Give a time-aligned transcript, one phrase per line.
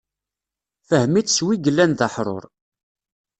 [0.87, 2.43] Fehm-itt s wi illan d aḥrur.